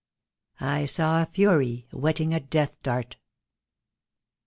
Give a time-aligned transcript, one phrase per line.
[0.79, 3.17] "I saw a Fury whetting a death dart."